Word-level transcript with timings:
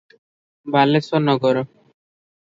Baleswar 0.75 1.21
Nagar. 1.25 1.63